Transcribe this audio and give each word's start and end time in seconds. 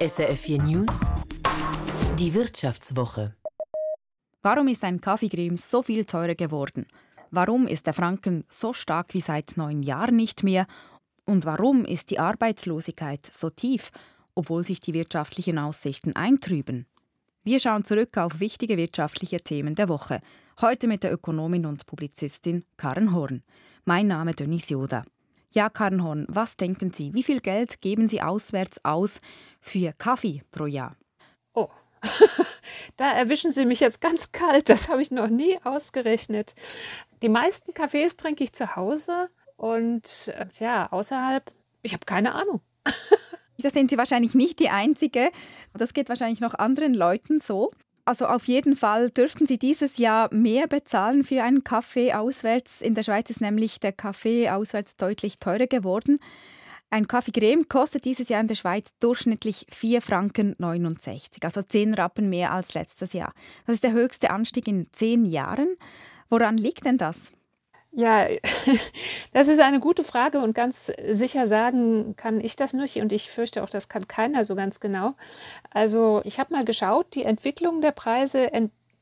SRF4 0.00 0.62
News 0.62 1.00
Die 2.18 2.34
Wirtschaftswoche 2.34 3.34
Warum 4.42 4.68
ist 4.68 4.84
ein 4.84 5.00
Kaffeecreme 5.00 5.56
so 5.56 5.82
viel 5.82 6.04
teurer 6.04 6.34
geworden? 6.34 6.86
Warum 7.30 7.66
ist 7.66 7.86
der 7.86 7.94
Franken 7.94 8.44
so 8.50 8.74
stark 8.74 9.14
wie 9.14 9.22
seit 9.22 9.56
neun 9.56 9.82
Jahren 9.82 10.16
nicht 10.16 10.42
mehr? 10.42 10.66
Und 11.24 11.46
warum 11.46 11.86
ist 11.86 12.10
die 12.10 12.18
Arbeitslosigkeit 12.18 13.26
so 13.32 13.48
tief, 13.48 13.90
obwohl 14.34 14.64
sich 14.64 14.80
die 14.80 14.92
wirtschaftlichen 14.92 15.58
Aussichten 15.58 16.14
eintrüben? 16.14 16.84
Wir 17.42 17.58
schauen 17.58 17.86
zurück 17.86 18.18
auf 18.18 18.38
wichtige 18.38 18.76
wirtschaftliche 18.76 19.40
Themen 19.40 19.76
der 19.76 19.88
Woche. 19.88 20.20
Heute 20.60 20.88
mit 20.88 21.04
der 21.04 21.12
Ökonomin 21.14 21.64
und 21.64 21.86
Publizistin 21.86 22.66
Karen 22.76 23.14
Horn. 23.14 23.42
Mein 23.86 24.08
Name 24.08 24.34
Denise 24.34 24.74
Joda. 24.74 25.04
Ja, 25.56 25.70
Karnhorn, 25.70 26.26
was 26.28 26.58
denken 26.58 26.92
Sie? 26.92 27.14
Wie 27.14 27.22
viel 27.22 27.40
Geld 27.40 27.80
geben 27.80 28.10
Sie 28.10 28.20
auswärts 28.20 28.84
aus 28.84 29.22
für 29.58 29.94
Kaffee 29.96 30.42
pro 30.50 30.66
Jahr? 30.66 30.98
Oh, 31.54 31.70
da 32.98 33.12
erwischen 33.12 33.52
Sie 33.52 33.64
mich 33.64 33.80
jetzt 33.80 34.02
ganz 34.02 34.32
kalt. 34.32 34.68
Das 34.68 34.90
habe 34.90 35.00
ich 35.00 35.10
noch 35.10 35.28
nie 35.28 35.58
ausgerechnet. 35.64 36.54
Die 37.22 37.30
meisten 37.30 37.72
Kaffees 37.72 38.18
trinke 38.18 38.44
ich 38.44 38.52
zu 38.52 38.76
Hause 38.76 39.30
und 39.56 40.28
äh, 40.28 40.44
ja, 40.58 40.92
außerhalb, 40.92 41.50
ich 41.80 41.94
habe 41.94 42.04
keine 42.04 42.34
Ahnung. 42.34 42.60
Da 43.58 43.70
sind 43.70 43.88
Sie 43.88 43.96
wahrscheinlich 43.96 44.34
nicht 44.34 44.60
die 44.60 44.68
Einzige. 44.68 45.30
Das 45.72 45.94
geht 45.94 46.10
wahrscheinlich 46.10 46.40
noch 46.40 46.52
anderen 46.52 46.92
Leuten 46.92 47.40
so. 47.40 47.72
Also 48.06 48.26
auf 48.26 48.46
jeden 48.46 48.76
Fall 48.76 49.10
dürften 49.10 49.48
Sie 49.48 49.58
dieses 49.58 49.98
Jahr 49.98 50.32
mehr 50.32 50.68
bezahlen 50.68 51.24
für 51.24 51.42
einen 51.42 51.64
Kaffee 51.64 52.12
auswärts. 52.14 52.80
In 52.80 52.94
der 52.94 53.02
Schweiz 53.02 53.30
ist 53.30 53.40
nämlich 53.40 53.80
der 53.80 53.90
Kaffee 53.90 54.48
auswärts 54.48 54.96
deutlich 54.96 55.40
teurer 55.40 55.66
geworden. 55.66 56.20
Ein 56.88 57.08
Kaffee 57.08 57.32
Creme 57.32 57.68
kostet 57.68 58.04
dieses 58.04 58.28
Jahr 58.28 58.40
in 58.40 58.46
der 58.46 58.54
Schweiz 58.54 58.90
durchschnittlich 59.00 59.66
4 59.70 60.00
Franken 60.00 60.54
69, 60.58 61.42
also 61.42 61.62
10 61.62 61.94
Rappen 61.94 62.30
mehr 62.30 62.52
als 62.52 62.74
letztes 62.74 63.12
Jahr. 63.12 63.32
Das 63.66 63.74
ist 63.74 63.82
der 63.82 63.92
höchste 63.92 64.30
Anstieg 64.30 64.68
in 64.68 64.86
10 64.92 65.24
Jahren. 65.24 65.76
Woran 66.30 66.58
liegt 66.58 66.84
denn 66.84 66.98
das? 66.98 67.32
Ja, 67.96 68.26
das 69.32 69.48
ist 69.48 69.58
eine 69.58 69.80
gute 69.80 70.04
Frage 70.04 70.40
und 70.40 70.54
ganz 70.54 70.92
sicher 71.10 71.48
sagen 71.48 72.14
kann 72.16 72.42
ich 72.42 72.54
das 72.54 72.74
nicht 72.74 72.98
und 72.98 73.10
ich 73.10 73.30
fürchte 73.30 73.64
auch, 73.64 73.70
das 73.70 73.88
kann 73.88 74.06
keiner 74.06 74.44
so 74.44 74.54
ganz 74.54 74.80
genau. 74.80 75.14
Also 75.70 76.20
ich 76.24 76.38
habe 76.38 76.52
mal 76.52 76.66
geschaut, 76.66 77.06
die 77.14 77.22
Entwicklung 77.22 77.80
der 77.80 77.92
Preise 77.92 78.50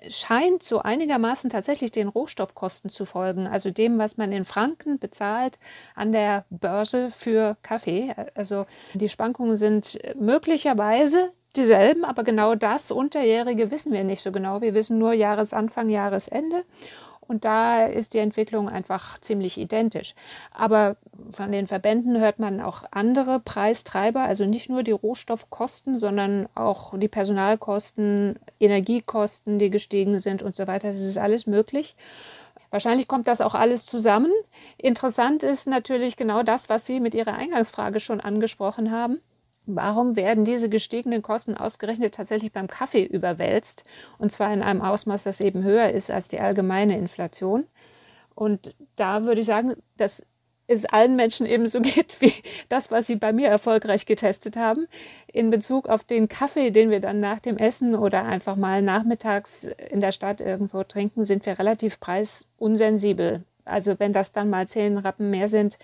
scheint 0.09 0.63
so 0.63 0.79
einigermaßen 0.79 1.51
tatsächlich 1.51 1.91
den 1.91 2.07
Rohstoffkosten 2.07 2.89
zu 2.89 3.05
folgen, 3.05 3.49
also 3.49 3.73
dem, 3.73 3.99
was 3.99 4.17
man 4.17 4.31
in 4.31 4.45
Franken 4.45 5.01
bezahlt 5.01 5.59
an 5.97 6.13
der 6.13 6.45
Börse 6.51 7.11
für 7.11 7.57
Kaffee. 7.63 8.15
Also 8.37 8.65
die 8.93 9.09
Schwankungen 9.09 9.57
sind 9.57 9.99
möglicherweise 10.15 11.33
dieselben, 11.57 12.05
aber 12.05 12.23
genau 12.23 12.55
das 12.55 12.91
Unterjährige 12.91 13.73
wissen 13.73 13.93
wir 13.93 14.05
nicht 14.05 14.23
so 14.23 14.31
genau. 14.31 14.61
Wir 14.61 14.75
wissen 14.75 14.99
nur 14.99 15.13
Jahresanfang, 15.13 15.89
Jahresende. 15.89 16.65
Und 17.27 17.45
da 17.45 17.87
ist 17.87 18.15
die 18.15 18.19
Entwicklung 18.19 18.69
einfach 18.69 19.19
ziemlich 19.19 19.59
identisch. 19.59 20.15
Aber 20.53 20.97
von 21.31 21.53
den 21.53 21.67
Verbänden 21.67 22.19
hört 22.19 22.39
man 22.39 22.61
auch 22.61 22.85
andere 22.91 23.41
Preistreiber, 23.41 24.23
also 24.23 24.45
nicht 24.45 24.69
nur 24.69 24.83
die 24.83 24.93
Rohstoffkosten, 24.93 25.99
sondern 25.99 26.49
auch 26.55 26.99
die 26.99 27.09
Personalkosten, 27.09 28.39
Energiekosten, 28.61 29.59
die 29.59 29.71
gestiegen 29.71 30.21
sind 30.21 30.43
und 30.43 30.55
so 30.55 30.67
weiter. 30.67 30.89
Das 30.89 31.01
ist 31.01 31.19
alles 31.19 31.47
möglich. 31.47 31.97
Wahrscheinlich 32.71 33.07
kommt 33.07 33.29
das 33.29 33.41
auch 33.41 33.55
alles 33.55 33.87
zusammen. 33.87 34.33
Interessant 34.79 35.45
ist 35.45 35.69
natürlich 35.69 36.17
genau 36.17 36.43
das, 36.43 36.69
was 36.69 36.87
Sie 36.87 36.99
mit 36.99 37.15
Ihrer 37.15 37.35
Eingangsfrage 37.35 38.01
schon 38.01 38.21
angesprochen 38.21 38.91
haben. 38.91 39.21
Warum 39.67 40.17
werden 40.17 40.45
diese 40.45 40.69
gestiegenen 40.69 41.23
Kosten 41.23 41.57
ausgerechnet 41.57 42.15
tatsächlich 42.15 42.53
beim 42.53 42.67
Kaffee 42.67 43.05
überwälzt? 43.05 43.85
Und 44.19 44.31
zwar 44.31 44.53
in 44.53 44.63
einem 44.63 44.83
Ausmaß, 44.83 45.25
das 45.25 45.41
eben 45.41 45.63
höher 45.63 45.91
ist 45.91 46.11
als 46.11 46.29
die 46.29 46.41
allgemeine 46.41 46.99
Inflation. 46.99 47.65
Und 48.35 48.75
da 48.97 49.25
würde 49.25 49.41
ich 49.41 49.47
sagen, 49.47 49.75
dass 49.97 50.23
es 50.67 50.87
allen 50.87 51.17
Menschen 51.17 51.47
ebenso 51.47 51.81
geht 51.83 52.21
wie 52.21 52.33
das, 52.69 52.91
was 52.91 53.07
sie 53.07 53.17
bei 53.17 53.33
mir 53.33 53.49
erfolgreich 53.49 54.07
getestet 54.07 54.57
haben. 54.57 54.87
In 55.33 55.51
Bezug 55.51 55.89
auf 55.89 56.05
den 56.05 56.29
Kaffee, 56.29 56.71
den 56.71 56.91
wir 56.91 57.01
dann 57.01 57.21
nach 57.21 57.41
dem 57.41 57.57
Essen 57.57 57.95
oder 57.95 58.25
einfach 58.25 58.57
mal 58.57 58.83
nachmittags 58.83 59.65
in 59.91 60.01
der 60.01 60.13
Stadt 60.13 60.41
irgendwo 60.41 60.85
trinken, 60.85 61.25
sind 61.25 61.47
wir 61.47 61.59
relativ 61.59 62.01
preisunsensibel. 62.01 63.45
Also 63.65 63.99
wenn 63.99 64.13
das 64.13 64.33
dann 64.33 64.51
mal 64.51 64.69
zehn 64.69 64.99
Rappen 64.99 65.31
mehr 65.31 65.49
sind, 65.49 65.79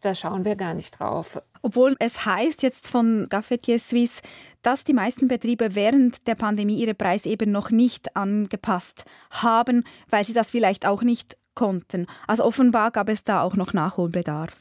da 0.00 0.14
schauen 0.14 0.44
wir 0.44 0.56
gar 0.56 0.74
nicht 0.74 0.98
drauf. 0.98 1.40
Obwohl 1.62 1.96
es 2.00 2.26
heißt 2.26 2.62
jetzt 2.62 2.88
von 2.88 3.28
Cafetier 3.30 3.78
Suisse, 3.78 4.20
dass 4.62 4.84
die 4.84 4.92
meisten 4.92 5.28
Betriebe 5.28 5.74
während 5.74 6.26
der 6.26 6.34
Pandemie 6.34 6.78
ihre 6.78 6.94
Preise 6.94 7.28
eben 7.28 7.52
noch 7.52 7.70
nicht 7.70 8.16
angepasst 8.16 9.04
haben, 9.30 9.84
weil 10.10 10.24
sie 10.24 10.34
das 10.34 10.50
vielleicht 10.50 10.86
auch 10.86 11.02
nicht 11.02 11.36
konnten. 11.54 12.06
Also 12.26 12.44
offenbar 12.44 12.90
gab 12.90 13.08
es 13.08 13.24
da 13.24 13.42
auch 13.42 13.54
noch 13.54 13.72
Nachholbedarf. 13.72 14.52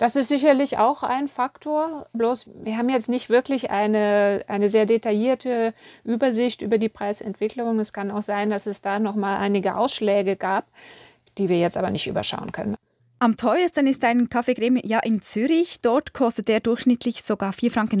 Das 0.00 0.16
ist 0.16 0.28
sicherlich 0.28 0.78
auch 0.78 1.02
ein 1.02 1.28
Faktor. 1.28 2.06
Bloß 2.14 2.48
wir 2.62 2.78
haben 2.78 2.88
jetzt 2.88 3.10
nicht 3.10 3.28
wirklich 3.28 3.70
eine, 3.70 4.42
eine 4.48 4.70
sehr 4.70 4.86
detaillierte 4.86 5.74
Übersicht 6.04 6.62
über 6.62 6.78
die 6.78 6.88
Preisentwicklung. 6.88 7.78
Es 7.78 7.92
kann 7.92 8.10
auch 8.10 8.22
sein, 8.22 8.48
dass 8.48 8.64
es 8.64 8.80
da 8.80 8.98
noch 8.98 9.14
mal 9.14 9.36
einige 9.36 9.76
Ausschläge 9.76 10.36
gab, 10.36 10.64
die 11.36 11.50
wir 11.50 11.58
jetzt 11.58 11.76
aber 11.76 11.90
nicht 11.90 12.06
überschauen 12.06 12.50
können. 12.50 12.76
Am 13.22 13.36
teuersten 13.36 13.86
ist 13.86 14.02
ein 14.02 14.30
Kaffeecreme 14.30 14.80
ja 14.82 14.98
in 14.98 15.20
Zürich. 15.20 15.82
Dort 15.82 16.14
kostet 16.14 16.48
der 16.48 16.60
durchschnittlich 16.60 17.22
sogar 17.22 17.52
4,69 17.52 17.70
Franken. 17.70 18.00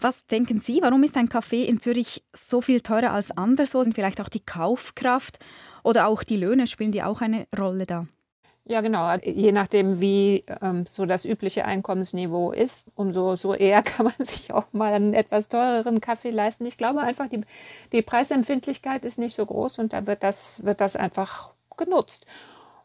Was 0.00 0.26
denken 0.26 0.58
Sie, 0.58 0.80
warum 0.80 1.02
ist 1.02 1.18
ein 1.18 1.28
Kaffee 1.28 1.64
in 1.64 1.78
Zürich 1.78 2.24
so 2.32 2.62
viel 2.62 2.80
teurer 2.80 3.12
als 3.12 3.36
anderswo? 3.36 3.84
Sind 3.84 3.92
vielleicht 3.94 4.22
auch 4.22 4.30
die 4.30 4.40
Kaufkraft 4.40 5.38
oder 5.84 6.06
auch 6.06 6.22
die 6.22 6.38
Löhne 6.38 6.66
spielen 6.66 6.92
die 6.92 7.02
auch 7.02 7.20
eine 7.20 7.46
Rolle 7.54 7.84
da? 7.84 8.06
Ja, 8.64 8.80
genau. 8.80 9.14
Je 9.22 9.52
nachdem, 9.52 10.00
wie 10.00 10.44
ähm, 10.62 10.86
so 10.86 11.04
das 11.04 11.26
übliche 11.26 11.66
Einkommensniveau 11.66 12.52
ist, 12.52 12.88
umso 12.94 13.36
so 13.36 13.52
eher 13.52 13.82
kann 13.82 14.06
man 14.06 14.24
sich 14.24 14.50
auch 14.50 14.72
mal 14.72 14.94
einen 14.94 15.12
etwas 15.12 15.48
teureren 15.48 16.00
Kaffee 16.00 16.30
leisten. 16.30 16.64
Ich 16.64 16.78
glaube 16.78 17.00
einfach, 17.00 17.28
die, 17.28 17.42
die 17.92 18.00
Preisempfindlichkeit 18.00 19.04
ist 19.04 19.18
nicht 19.18 19.34
so 19.34 19.44
groß 19.44 19.78
und 19.78 19.92
da 19.92 20.06
wird 20.06 20.22
das, 20.22 20.64
wird 20.64 20.80
das 20.80 20.96
einfach 20.96 21.52
genutzt. 21.76 22.26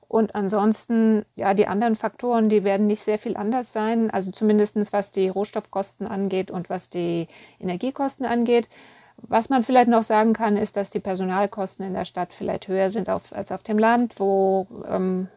Und 0.08 0.36
ansonsten, 0.36 1.26
ja, 1.36 1.54
die 1.54 1.68
anderen 1.68 1.96
Faktoren, 1.96 2.48
die 2.48 2.64
werden 2.64 2.88
nicht 2.88 3.02
sehr 3.02 3.20
viel 3.20 3.36
anders 3.36 3.74
sein, 3.74 4.10
also 4.10 4.32
zumindest 4.32 4.78
was 4.94 5.12
die 5.12 5.28
Rohstoffkosten 5.28 6.08
angeht 6.08 6.50
und 6.50 6.70
was 6.70 6.90
die 6.90 7.28
Energiekosten 7.60 8.26
angeht. 8.26 8.70
Was 9.18 9.50
man 9.50 9.64
vielleicht 9.64 9.90
noch 9.90 10.04
sagen 10.04 10.34
kann, 10.34 10.58
ist, 10.58 10.78
dass 10.78 10.92
die 10.92 11.00
Personalkosten 11.00 11.86
in 11.86 11.94
der 11.94 12.06
Stadt 12.06 12.32
vielleicht 12.32 12.68
höher 12.68 12.92
sind 12.92 13.10
auf, 13.10 13.36
als 13.36 13.52
auf 13.52 13.64
dem 13.64 13.80
Land, 13.80 14.20
wo 14.20 14.68
ähm, 14.88 15.28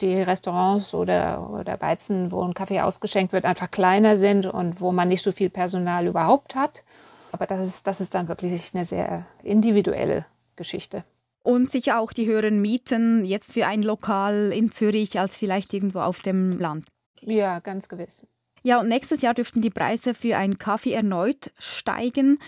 die 0.00 0.22
Restaurants 0.22 0.94
oder, 0.94 1.50
oder 1.52 1.76
Beizen, 1.76 2.32
wo 2.32 2.42
ein 2.42 2.54
Kaffee 2.54 2.80
ausgeschenkt 2.80 3.34
wird, 3.34 3.44
einfach 3.44 3.70
kleiner 3.70 4.16
sind 4.16 4.46
und 4.46 4.80
wo 4.80 4.90
man 4.90 5.08
nicht 5.08 5.22
so 5.22 5.32
viel 5.32 5.50
Personal 5.50 6.06
überhaupt 6.06 6.54
hat. 6.54 6.82
Aber 7.30 7.46
das 7.46 7.66
ist, 7.66 7.86
das 7.86 8.00
ist 8.00 8.14
dann 8.14 8.28
wirklich 8.28 8.70
eine 8.74 8.86
sehr 8.86 9.26
individuelle 9.42 10.24
Geschichte. 10.56 11.04
Und 11.46 11.70
sicher 11.70 12.00
auch 12.00 12.12
die 12.12 12.26
höheren 12.26 12.60
Mieten 12.60 13.24
jetzt 13.24 13.52
für 13.52 13.68
ein 13.68 13.84
Lokal 13.84 14.50
in 14.52 14.72
Zürich 14.72 15.20
als 15.20 15.36
vielleicht 15.36 15.72
irgendwo 15.72 16.00
auf 16.00 16.18
dem 16.18 16.50
Land. 16.50 16.88
Ja, 17.20 17.60
ganz 17.60 17.88
gewiss. 17.88 18.26
Ja, 18.64 18.80
und 18.80 18.88
nächstes 18.88 19.22
Jahr 19.22 19.32
dürften 19.32 19.62
die 19.62 19.70
Preise 19.70 20.12
für 20.12 20.36
einen 20.36 20.58
Kaffee 20.58 20.92
erneut 20.92 21.52
steigen. 21.56 22.40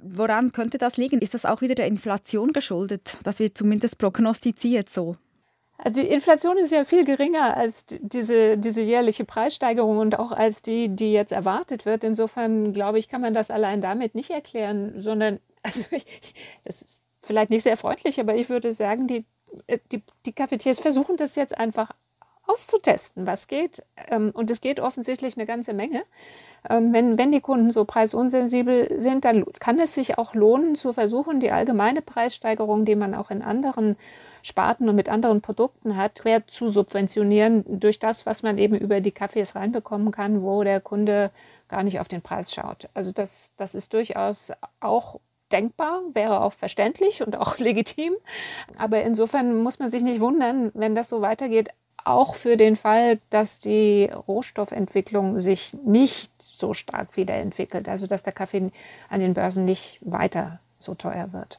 Woran 0.00 0.52
könnte 0.52 0.78
das 0.78 0.96
liegen? 0.96 1.20
Ist 1.20 1.34
das 1.34 1.44
auch 1.44 1.60
wieder 1.60 1.74
der 1.74 1.86
Inflation 1.86 2.54
geschuldet? 2.54 3.18
Das 3.24 3.40
wird 3.40 3.58
zumindest 3.58 3.98
prognostiziert 3.98 4.88
so. 4.88 5.16
Also 5.76 6.00
die 6.00 6.08
Inflation 6.08 6.56
ist 6.56 6.72
ja 6.72 6.84
viel 6.84 7.04
geringer 7.04 7.58
als 7.58 7.84
diese, 8.00 8.56
diese 8.56 8.80
jährliche 8.80 9.26
Preissteigerung 9.26 9.98
und 9.98 10.18
auch 10.18 10.32
als 10.32 10.62
die, 10.62 10.88
die 10.88 11.12
jetzt 11.12 11.32
erwartet 11.32 11.84
wird. 11.84 12.04
Insofern 12.04 12.72
glaube 12.72 12.98
ich, 12.98 13.08
kann 13.08 13.20
man 13.20 13.34
das 13.34 13.50
allein 13.50 13.82
damit 13.82 14.14
nicht 14.14 14.30
erklären, 14.30 14.94
sondern 14.96 15.40
also 15.62 15.82
ich, 15.90 16.06
das 16.64 16.80
ist 16.80 17.00
vielleicht 17.26 17.50
nicht 17.50 17.62
sehr 17.62 17.76
freundlich, 17.76 18.20
aber 18.20 18.34
ich 18.34 18.48
würde 18.48 18.72
sagen, 18.72 19.06
die, 19.06 19.24
äh, 19.66 19.78
die, 19.92 20.02
die 20.24 20.32
Cafetiers 20.32 20.80
versuchen 20.80 21.16
das 21.16 21.36
jetzt 21.36 21.56
einfach 21.56 21.90
auszutesten, 22.46 23.26
was 23.26 23.48
geht. 23.48 23.82
Ähm, 24.08 24.30
und 24.32 24.50
es 24.50 24.60
geht 24.60 24.80
offensichtlich 24.80 25.36
eine 25.36 25.46
ganze 25.46 25.72
Menge. 25.72 26.04
Ähm, 26.68 26.92
wenn, 26.92 27.18
wenn 27.18 27.32
die 27.32 27.40
Kunden 27.40 27.70
so 27.70 27.84
preisunsensibel 27.84 29.00
sind, 29.00 29.24
dann 29.24 29.44
kann 29.58 29.78
es 29.78 29.94
sich 29.94 30.18
auch 30.18 30.34
lohnen, 30.34 30.74
zu 30.74 30.92
versuchen, 30.92 31.40
die 31.40 31.50
allgemeine 31.50 32.02
Preissteigerung, 32.02 32.84
die 32.84 32.96
man 32.96 33.14
auch 33.14 33.30
in 33.30 33.42
anderen 33.42 33.96
Sparten 34.42 34.88
und 34.88 34.96
mit 34.96 35.08
anderen 35.08 35.40
Produkten 35.40 35.96
hat, 35.96 36.20
quer 36.20 36.46
zu 36.46 36.68
subventionieren 36.68 37.64
durch 37.80 37.98
das, 37.98 38.26
was 38.26 38.42
man 38.42 38.58
eben 38.58 38.76
über 38.76 39.00
die 39.00 39.12
Kaffees 39.12 39.54
reinbekommen 39.54 40.12
kann, 40.12 40.42
wo 40.42 40.62
der 40.62 40.80
Kunde 40.80 41.30
gar 41.68 41.82
nicht 41.82 41.98
auf 41.98 42.08
den 42.08 42.22
Preis 42.22 42.54
schaut. 42.54 42.88
Also 42.94 43.12
das, 43.12 43.52
das 43.56 43.74
ist 43.74 43.92
durchaus 43.92 44.52
auch 44.80 45.20
denkbar, 45.52 46.02
wäre 46.12 46.40
auch 46.40 46.52
verständlich 46.52 47.22
und 47.22 47.36
auch 47.36 47.58
legitim. 47.58 48.14
Aber 48.78 49.02
insofern 49.02 49.62
muss 49.62 49.78
man 49.78 49.88
sich 49.88 50.02
nicht 50.02 50.20
wundern, 50.20 50.70
wenn 50.74 50.94
das 50.94 51.08
so 51.08 51.20
weitergeht. 51.22 51.70
auch 52.04 52.36
für 52.36 52.56
den 52.56 52.76
Fall, 52.76 53.18
dass 53.30 53.58
die 53.58 54.04
Rohstoffentwicklung 54.28 55.40
sich 55.40 55.76
nicht 55.84 56.30
so 56.38 56.72
stark 56.72 57.16
wiederentwickelt, 57.16 57.88
also 57.88 58.06
dass 58.06 58.22
der 58.22 58.32
Kaffee 58.32 58.70
an 59.08 59.20
den 59.20 59.34
Börsen 59.34 59.64
nicht 59.64 59.98
weiter 60.02 60.60
so 60.78 60.94
teuer 60.94 61.32
wird. 61.32 61.58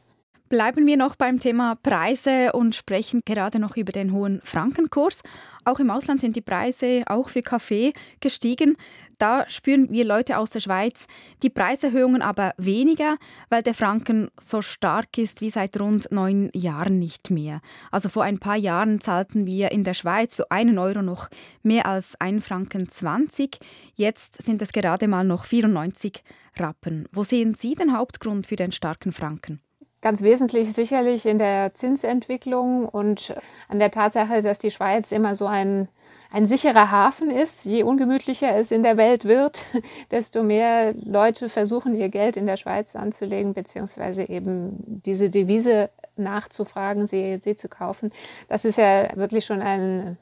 Bleiben 0.49 0.87
wir 0.87 0.95
noch 0.95 1.17
beim 1.17 1.39
Thema 1.39 1.75
Preise 1.75 2.53
und 2.53 2.73
sprechen 2.73 3.21
gerade 3.25 3.59
noch 3.59 3.75
über 3.75 3.91
den 3.91 4.13
hohen 4.13 4.39
Frankenkurs. 4.45 5.21
Auch 5.65 5.81
im 5.81 5.89
Ausland 5.89 6.21
sind 6.21 6.37
die 6.37 6.41
Preise 6.41 7.03
auch 7.07 7.27
für 7.27 7.41
Kaffee 7.41 7.91
gestiegen. 8.21 8.77
Da 9.17 9.49
spüren 9.49 9.91
wir 9.91 10.05
Leute 10.05 10.37
aus 10.37 10.51
der 10.51 10.61
Schweiz 10.61 11.05
die 11.43 11.49
Preiserhöhungen 11.49 12.21
aber 12.21 12.53
weniger, 12.57 13.17
weil 13.49 13.61
der 13.61 13.73
Franken 13.73 14.29
so 14.39 14.61
stark 14.61 15.17
ist 15.17 15.41
wie 15.41 15.49
seit 15.49 15.77
rund 15.81 16.09
neun 16.11 16.49
Jahren 16.53 16.97
nicht 16.97 17.29
mehr. 17.29 17.59
Also 17.91 18.07
vor 18.07 18.23
ein 18.23 18.39
paar 18.39 18.55
Jahren 18.55 19.01
zahlten 19.01 19.45
wir 19.45 19.73
in 19.73 19.83
der 19.83 19.95
Schweiz 19.95 20.33
für 20.33 20.49
einen 20.49 20.77
Euro 20.77 21.01
noch 21.01 21.27
mehr 21.61 21.85
als 21.87 22.15
1 22.21 22.45
Franken 22.45 22.87
20. 22.87 23.57
Jetzt 23.95 24.41
sind 24.41 24.61
es 24.61 24.71
gerade 24.71 25.09
mal 25.09 25.25
noch 25.25 25.43
94 25.43 26.23
Rappen. 26.55 27.09
Wo 27.11 27.23
sehen 27.23 27.53
Sie 27.53 27.75
den 27.75 27.97
Hauptgrund 27.97 28.47
für 28.47 28.55
den 28.55 28.71
starken 28.71 29.11
Franken? 29.11 29.59
Ganz 30.01 30.21
wesentlich 30.21 30.71
sicherlich 30.73 31.25
in 31.25 31.39
der 31.39 31.73
Zinsentwicklung 31.73 32.87
und 32.87 33.33
an 33.67 33.79
der 33.79 33.89
Tatsache, 33.89 34.41
dass 34.43 34.59
die 34.59 34.69
Schweiz 34.69 35.11
immer 35.11 35.33
so 35.33 35.47
ein, 35.47 35.87
ein 36.31 36.45
sicherer 36.45 36.91
Hafen 36.91 37.31
ist. 37.31 37.65
Je 37.65 37.81
ungemütlicher 37.81 38.55
es 38.55 38.69
in 38.69 38.83
der 38.83 38.97
Welt 38.97 39.25
wird, 39.25 39.65
desto 40.11 40.43
mehr 40.43 40.93
Leute 40.93 41.49
versuchen, 41.49 41.95
ihr 41.97 42.09
Geld 42.09 42.37
in 42.37 42.45
der 42.45 42.57
Schweiz 42.57 42.95
anzulegen, 42.95 43.55
beziehungsweise 43.55 44.29
eben 44.29 45.01
diese 45.03 45.31
Devise 45.31 45.89
nachzufragen, 46.15 47.07
sie, 47.07 47.39
sie 47.41 47.55
zu 47.55 47.67
kaufen. 47.67 48.11
Das 48.49 48.65
ist 48.65 48.77
ja 48.77 49.15
wirklich 49.15 49.45
schon 49.45 49.61
ein, 49.61 50.17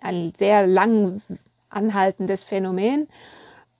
ein 0.00 0.32
sehr 0.34 0.66
lang 0.66 1.22
anhaltendes 1.70 2.44
Phänomen. 2.44 3.08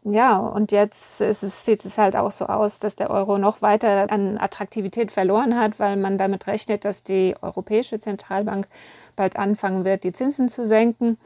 Ja, 0.04 0.38
und 0.38 0.72
jetzt 0.72 1.20
es, 1.20 1.40
sieht 1.64 1.84
es 1.84 1.98
halt 1.98 2.16
auch 2.16 2.30
so 2.30 2.46
aus, 2.46 2.78
dass 2.78 2.96
der 2.96 3.10
Euro 3.10 3.36
noch 3.36 3.62
weiter 3.62 4.10
an 4.10 4.38
Attraktivität 4.38 5.10
verloren 5.12 5.58
hat, 5.58 5.78
weil 5.80 5.96
man 5.96 6.16
damit 6.16 6.46
rechnet, 6.46 6.84
dass 6.84 7.02
die 7.02 7.34
Europäische 7.42 7.98
Zentralbank 7.98 8.68
bald 9.16 9.36
anfangen 9.36 9.84
wird, 9.84 10.04
die 10.04 10.12
Zinsen 10.12 10.48
zu 10.48 10.66
senken. 10.66 11.18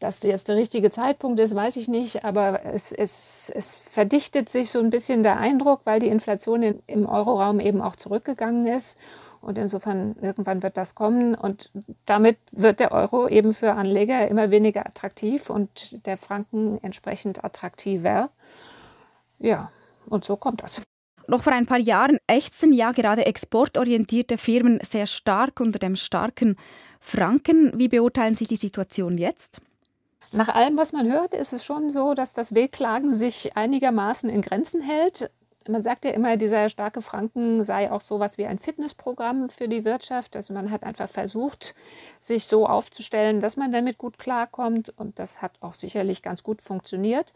Dass 0.00 0.22
jetzt 0.22 0.48
der 0.48 0.56
richtige 0.56 0.90
Zeitpunkt 0.90 1.40
ist, 1.40 1.54
weiß 1.56 1.76
ich 1.76 1.88
nicht, 1.88 2.24
aber 2.24 2.64
es, 2.64 2.92
es, 2.92 3.50
es 3.54 3.76
verdichtet 3.76 4.48
sich 4.48 4.70
so 4.70 4.78
ein 4.78 4.90
bisschen 4.90 5.24
der 5.24 5.38
Eindruck, 5.38 5.80
weil 5.84 5.98
die 6.00 6.08
Inflation 6.08 6.62
in, 6.62 6.82
im 6.86 7.06
Euroraum 7.06 7.58
eben 7.60 7.80
auch 7.80 7.96
zurückgegangen 7.96 8.66
ist. 8.66 8.98
Und 9.40 9.58
insofern, 9.58 10.16
irgendwann 10.20 10.62
wird 10.62 10.76
das 10.76 10.94
kommen. 10.94 11.34
Und 11.34 11.70
damit 12.04 12.38
wird 12.52 12.80
der 12.80 12.92
Euro 12.92 13.28
eben 13.28 13.54
für 13.54 13.74
Anleger 13.74 14.28
immer 14.28 14.50
weniger 14.50 14.86
attraktiv 14.86 15.48
und 15.50 16.06
der 16.06 16.16
Franken 16.16 16.78
entsprechend 16.82 17.44
attraktiver. 17.44 18.30
Ja, 19.38 19.70
und 20.06 20.24
so 20.24 20.36
kommt 20.36 20.62
das. 20.62 20.82
Noch 21.28 21.42
vor 21.42 21.52
ein 21.52 21.66
paar 21.66 21.78
Jahren 21.78 22.18
ächzen 22.26 22.72
ja 22.72 22.92
gerade 22.92 23.26
exportorientierte 23.26 24.38
Firmen 24.38 24.80
sehr 24.82 25.06
stark 25.06 25.60
unter 25.60 25.78
dem 25.78 25.94
starken 25.94 26.56
Franken. 27.00 27.72
Wie 27.78 27.88
beurteilen 27.88 28.34
Sie 28.34 28.46
die 28.46 28.56
Situation 28.56 29.18
jetzt? 29.18 29.60
Nach 30.32 30.48
allem, 30.48 30.76
was 30.76 30.92
man 30.92 31.10
hört, 31.10 31.34
ist 31.34 31.52
es 31.52 31.64
schon 31.64 31.90
so, 31.90 32.14
dass 32.14 32.34
das 32.34 32.54
Wehklagen 32.54 33.14
sich 33.14 33.56
einigermaßen 33.56 34.28
in 34.28 34.42
Grenzen 34.42 34.82
hält 34.82 35.30
man 35.68 35.82
sagt 35.82 36.04
ja 36.04 36.12
immer, 36.12 36.36
dieser 36.36 36.68
starke 36.68 37.02
Franken 37.02 37.64
sei 37.64 37.90
auch 37.90 38.00
so 38.00 38.20
was 38.20 38.38
wie 38.38 38.46
ein 38.46 38.58
Fitnessprogramm 38.58 39.48
für 39.48 39.68
die 39.68 39.84
Wirtschaft. 39.84 40.36
Also 40.36 40.54
man 40.54 40.70
hat 40.70 40.82
einfach 40.82 41.08
versucht, 41.08 41.74
sich 42.20 42.46
so 42.46 42.66
aufzustellen, 42.66 43.40
dass 43.40 43.56
man 43.56 43.70
damit 43.70 43.98
gut 43.98 44.18
klarkommt. 44.18 44.90
Und 44.96 45.18
das 45.18 45.42
hat 45.42 45.52
auch 45.60 45.74
sicherlich 45.74 46.22
ganz 46.22 46.42
gut 46.42 46.62
funktioniert. 46.62 47.32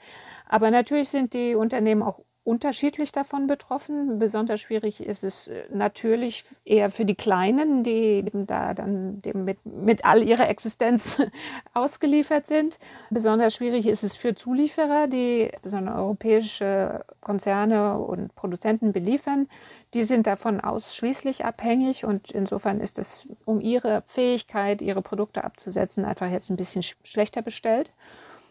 Aber 0.49 0.71
natürlich 0.71 1.11
sind 1.11 1.35
die 1.35 1.55
Unternehmen 1.55 2.03
auch 2.03 2.21
unterschiedlich 2.45 3.13
davon 3.13 3.47
betroffen. 3.47 4.19
Besonders 4.19 4.61
schwierig 4.61 5.01
ist 5.01 5.23
es 5.23 5.49
äh, 5.49 5.65
natürlich 5.71 6.45
eher 6.65 6.91
für 6.91 7.05
die 7.05 7.15
Kleinen, 7.15 7.85
die 7.85 8.25
da 8.33 8.75
dann 8.75 9.21
mit, 9.33 9.65
mit 9.65 10.05
all 10.05 10.23
ihrer 10.23 10.49
Existenz 10.49 11.23
ausgeliefert 11.75 12.47
sind. 12.47 12.79
Besonders 13.11 13.55
schwierig 13.55 13.87
ist 13.87 14.03
es 14.03 14.17
für 14.17 14.35
Zulieferer, 14.35 15.07
die 15.07 15.51
besonders 15.63 15.97
europäische 15.97 17.05
Konzerne 17.21 17.99
und 17.99 18.35
Produzenten 18.35 18.93
beliefern. 18.93 19.47
Die 19.95 20.05
sind 20.05 20.27
davon 20.27 20.61
ausschließlich 20.61 21.45
abhängig 21.45 22.05
und 22.05 22.33
insofern 22.33 22.81
ist 22.81 22.99
es 22.99 23.29
um 23.45 23.61
ihre 23.61 24.03
Fähigkeit, 24.05 24.83
ihre 24.83 25.03
Produkte 25.03 25.45
abzusetzen, 25.45 26.05
einfach 26.05 26.31
jetzt 26.31 26.51
ein 26.51 26.57
bisschen 26.57 26.83
schlechter 26.83 27.43
bestellt. 27.43 27.93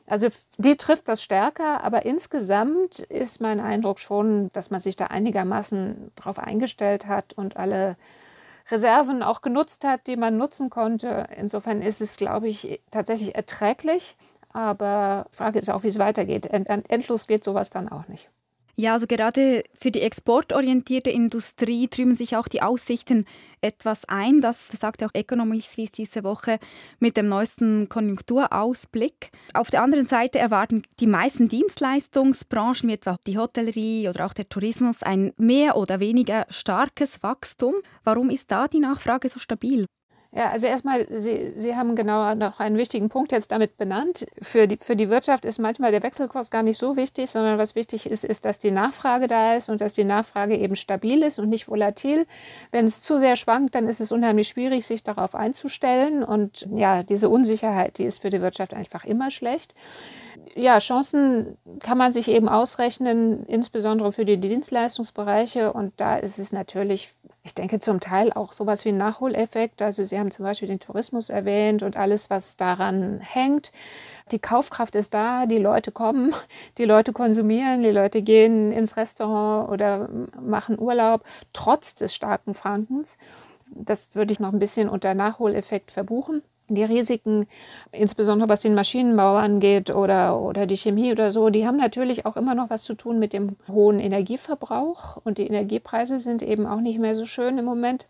Also 0.08 0.28
die 0.58 0.76
trifft 0.76 1.08
das 1.08 1.24
stärker, 1.24 1.84
aber 1.84 2.06
insgesamt 2.06 3.00
ist 3.00 3.40
mein 3.42 3.60
Eindruck 3.60 4.00
schon, 4.00 4.50
dass 4.54 4.70
man 4.70 4.82
sich 4.82 4.96
da 4.96 5.06
einigermaßen 5.06 6.12
drauf 6.16 6.38
eingestellt 6.38 7.08
hat 7.08 7.34
und 7.34 7.56
alle 7.56 7.96
Reserven 8.70 9.24
auch 9.24 9.42
genutzt 9.42 9.86
hat, 9.86 10.08
die 10.08 10.18
man 10.18 10.38
nutzen 10.38 10.70
konnte. 10.70 11.28
Insofern 11.38 11.82
ist 11.82 12.02
es, 12.02 12.18
glaube 12.18 12.48
ich, 12.48 12.82
tatsächlich 12.92 13.36
erträglich. 13.36 14.18
Aber 14.54 15.28
Frage 15.32 15.60
ist 15.60 15.70
auch, 15.70 15.84
wie 15.84 15.88
es 15.88 16.00
weitergeht. 16.00 16.48
Endlos 16.48 17.28
geht 17.28 17.44
sowas 17.44 17.70
dann 17.70 17.90
auch 17.90 18.08
nicht. 18.08 18.30
Ja, 18.76 18.94
also 18.94 19.08
gerade 19.08 19.64
für 19.74 19.92
die 19.92 20.02
exportorientierte 20.02 21.10
Industrie 21.10 21.88
trüben 21.88 22.16
sich 22.16 22.36
auch 22.36 22.48
die 22.48 22.62
Aussichten 22.62 23.26
etwas 23.62 24.06
ein. 24.06 24.42
Das 24.42 24.68
sagt 24.68 25.04
auch 25.04 25.12
Economy 25.14 25.60
Suisse 25.62 25.92
diese 25.92 26.24
Woche 26.24 26.58
mit 27.00 27.18
dem 27.18 27.28
neuesten 27.28 27.90
Konjunkturausblick. 27.90 29.32
Auf 29.54 29.70
der 29.70 29.84
anderen 29.84 30.08
Seite 30.08 30.40
erwarten 30.40 30.84
die 31.00 31.08
meisten 31.08 31.48
Dienstleistungsbranchen, 31.48 32.90
wie 32.90 32.94
etwa 32.94 33.18
die 33.28 33.38
Hotellerie 33.38 34.10
oder 34.10 34.26
auch 34.26 34.34
der 34.34 34.50
Tourismus, 34.50 35.04
ein 35.04 35.34
mehr 35.38 35.76
oder 35.78 36.00
weniger 36.00 36.46
starkes 36.50 37.22
Wachstum. 37.24 37.76
Warum 38.04 38.30
ist 38.30 38.52
da 38.52 38.68
die 38.68 38.80
Nachfrage 38.80 39.30
so 39.30 39.40
stabil? 39.40 39.86
Ja, 40.34 40.50
also 40.50 40.66
erstmal, 40.66 41.08
Sie, 41.20 41.52
Sie 41.58 41.76
haben 41.76 41.94
genau 41.94 42.34
noch 42.36 42.62
einen 42.62 42.78
wichtigen 42.78 43.10
Punkt 43.10 43.34
jetzt 43.34 43.52
damit 43.52 43.76
benannt. 43.76 44.26
Für 44.42 44.66
die, 44.66 44.78
für 44.78 44.96
die 44.96 45.10
Wirtschaft 45.10 45.44
ist 45.44 45.60
manchmal 45.60 45.92
der 45.92 46.04
Wechselkurs 46.04 46.50
gar 46.50 46.64
nicht 46.64 46.78
so 46.78 46.96
wichtig, 46.96 47.30
sondern 47.30 47.58
was 47.58 47.76
wichtig 47.76 48.10
ist, 48.10 48.24
ist, 48.24 48.46
dass 48.46 48.58
die 48.58 48.72
Nachfrage 48.72 49.28
da 49.28 49.56
ist 49.56 49.68
und 49.68 49.82
dass 49.82 49.92
die 49.92 50.06
Nachfrage 50.06 50.56
eben 50.56 50.78
stabil 50.78 51.22
ist 51.22 51.38
und 51.38 51.50
nicht 51.50 51.68
volatil. 51.68 52.26
Wenn 52.72 52.86
es 52.86 53.02
zu 53.02 53.20
sehr 53.20 53.36
schwankt, 53.36 53.76
dann 53.76 53.90
ist 53.90 54.00
es 54.00 54.14
unheimlich 54.14 54.48
schwierig, 54.48 54.86
sich 54.86 55.04
darauf 55.04 55.36
einzustellen. 55.36 56.24
Und 56.24 56.66
ja, 56.72 57.04
diese 57.04 57.28
Unsicherheit, 57.28 57.98
die 57.98 58.06
ist 58.06 58.22
für 58.22 58.30
die 58.30 58.42
Wirtschaft 58.42 58.74
einfach 58.74 59.04
immer 59.04 59.32
schlecht. 59.32 59.76
Ja, 60.56 60.78
Chancen 60.78 61.58
kann 61.82 61.98
man 61.98 62.14
sich 62.14 62.30
eben 62.30 62.48
ausrechnen, 62.48 63.46
insbesondere 63.48 64.14
für 64.14 64.24
die 64.24 64.38
Dienstleistungsbereiche. 64.38 65.74
Und 65.74 65.92
da 65.98 66.16
ist 66.16 66.40
es 66.40 66.54
natürlich 66.54 67.16
ich 67.44 67.56
denke 67.56 67.80
zum 67.80 68.00
Teil 68.00 68.32
auch 68.32 68.54
sowas 68.54 68.86
wie 68.86 68.92
Nachholeffekt. 68.92 69.82
Also 69.82 70.04
Sie 70.04 70.20
haben 70.20 70.30
zum 70.30 70.46
Beispiel 70.46 70.68
den 70.68 70.80
Tourismus 70.80 71.30
erwähnt 71.30 71.82
und 71.82 71.98
alles, 71.98 72.30
was 72.30 72.56
daran 72.56 73.20
hängt. 73.20 73.72
Die 74.32 74.40
Kaufkraft 74.40 74.96
ist 74.96 75.14
da, 75.16 75.48
die 75.48 75.58
Leute 75.58 75.92
kommen, 75.92 76.36
die 76.78 76.86
Leute 76.86 77.14
konsumieren, 77.14 77.82
die 77.82 77.90
Leute 77.90 78.22
gehen 78.22 78.72
ins 78.72 78.96
Restaurant 78.96 79.70
oder 79.72 80.08
machen 80.40 80.78
Urlaub, 80.80 81.24
trotz 81.52 81.96
des 81.96 82.14
starken 82.14 82.54
Frankens. 82.54 83.18
Das 83.74 84.14
würde 84.14 84.34
ich 84.34 84.40
noch 84.40 84.54
ein 84.54 84.60
bisschen 84.60 84.90
unter 84.90 85.14
Nachholeffekt 85.16 85.92
verbuchen 85.92 86.44
die 86.76 86.84
Risiken, 86.84 87.48
insbesondere 87.92 88.50
was 88.50 88.62
den 88.62 88.76
Maschinenbau 88.76 89.36
angeht 89.36 89.90
oder, 89.90 90.40
oder 90.40 90.66
die 90.66 90.78
Chemie 90.78 91.12
oder 91.12 91.32
so, 91.32 91.50
die 91.50 91.66
haben 91.66 91.78
natürlich 91.78 92.26
auch 92.26 92.38
immer 92.38 92.56
noch 92.56 92.70
was 92.70 92.84
zu 92.84 92.94
tun 92.94 93.20
mit 93.20 93.34
dem 93.34 93.56
hohen 93.68 94.00
Energieverbrauch. 94.00 95.18
Und 95.24 95.38
die 95.38 95.48
Energiepreise 95.48 96.20
sind 96.20 96.42
eben 96.42 96.66
auch 96.66 96.82
nicht 96.82 97.00
mehr 97.00 97.16
so 97.16 97.26
schön 97.26 97.58
im 97.58 97.66
Moment. 97.66 98.08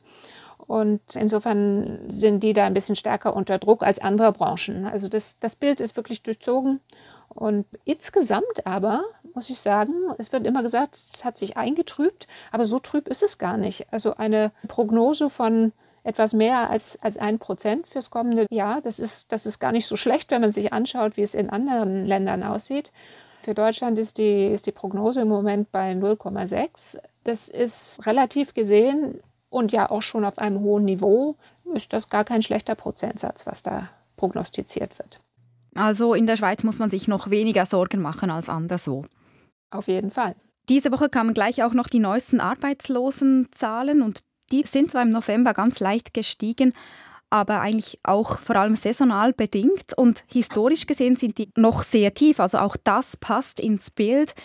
Und 0.68 1.01
insofern 1.15 2.00
sind 2.08 2.44
die 2.44 2.53
da 2.53 2.65
ein 2.65 2.74
bisschen 2.74 2.96
stärker 2.96 3.36
unter 3.36 3.58
Druck 3.58 3.84
als 3.84 4.00
andere 4.00 4.32
Branchen. 4.32 4.86
Also 4.86 5.10
das, 5.10 5.38
das 5.39 5.56
Bild 5.56 5.82
ist 5.82 5.98
wirklich 5.98 6.24
durchzogen. 6.24 6.80
Und 7.27 7.65
insgesamt 7.86 8.65
aber, 8.65 9.03
muss 9.34 9.50
ich 9.50 9.60
sagen, 9.60 9.94
es 10.18 10.32
wird 10.32 10.46
immer 10.46 10.63
gesagt, 10.63 10.96
es 10.96 11.25
hat 11.25 11.38
sich 11.38 11.58
eingetrübt, 11.58 12.27
aber 12.51 12.65
so 12.65 12.80
trüb 12.80 13.08
ist 13.08 13.24
es 13.24 13.38
gar 13.38 13.58
nicht. 13.58 13.91
Also 13.91 14.15
eine 14.15 14.51
Prognose 14.68 15.30
von 15.30 15.74
etwas 16.03 16.34
mehr 16.34 16.70
als, 16.70 17.01
als 17.01 17.17
ein 17.17 17.39
Prozent 17.39 17.88
fürs 17.88 18.10
kommende 18.10 18.46
Jahr. 18.50 18.81
Das 18.81 19.00
ist, 19.00 19.31
das 19.31 19.46
ist 19.46 19.60
gar 19.60 19.72
nicht 19.72 19.88
so 19.88 19.96
schlecht, 19.96 20.31
wenn 20.31 20.41
man 20.41 20.51
sich 20.51 20.74
anschaut, 20.74 21.17
wie 21.17 21.22
es 21.22 21.34
in 21.34 21.50
anderen 21.50 22.05
Ländern 22.05 22.43
aussieht. 22.43 22.91
Für 23.41 23.53
Deutschland 23.53 23.98
ist 23.98 24.17
die, 24.17 24.48
ist 24.48 24.67
die 24.67 24.72
Prognose 24.72 25.22
im 25.22 25.27
Moment 25.27 25.72
bei 25.72 25.93
0,6. 25.93 27.00
Das 27.24 27.50
ist 27.50 28.05
relativ 28.05 28.53
gesehen 28.53 29.20
und 29.50 29.72
ja 29.72 29.89
auch 29.89 30.01
schon 30.01 30.25
auf 30.25 30.38
einem 30.38 30.60
hohen 30.62 30.86
Niveau, 30.86 31.36
ist 31.74 31.93
das 31.93 32.10
gar 32.10 32.24
kein 32.24 32.41
schlechter 32.41 32.75
Prozentsatz, 32.75 33.46
was 33.46 33.63
da 33.63 33.89
prognostiziert 34.15 34.98
wird. 35.00 35.20
Also 35.75 36.13
in 36.13 36.27
der 36.27 36.38
Schweiz 36.38 36.63
muss 36.63 36.79
man 36.79 36.89
sich 36.89 37.08
noch 37.08 37.29
weniger 37.29 37.65
Sorgen 37.65 38.01
machen 38.01 38.29
als 38.29 38.50
anderswo. 38.50 39.05
Auf 39.72 39.88
jeden 39.88 40.12
Fall. 40.12 40.36
Diese 40.70 40.91
Woche 40.91 41.10
kamen 41.10 41.34
gleich 41.34 41.63
auch 41.63 41.74
noch 41.74 41.88
die 41.88 42.00
neuesten 42.00 42.39
Arbeitslosenzahlen 42.39 44.01
und 44.01 44.20
die 44.51 44.63
sind 44.65 44.91
zwar 44.91 45.03
im 45.03 45.10
November 45.10 45.53
ganz 45.53 45.79
leicht 45.79 46.13
gestiegen, 46.13 46.74
aber 47.31 47.62
eigentlich 47.62 47.98
auch 48.03 48.39
vor 48.39 48.58
allem 48.58 48.75
saisonal 48.75 49.31
bedingt 49.31 49.98
und 49.98 50.25
historisch 50.31 50.86
gesehen 50.86 51.15
sind 51.15 51.38
die 51.38 51.50
noch 51.55 51.81
sehr 51.84 52.13
tief. 52.13 52.41
Also 52.41 52.58
auch 52.58 52.75
das 52.75 53.15
passt 53.15 53.62
ins 53.62 53.89
Bild. 53.89 54.36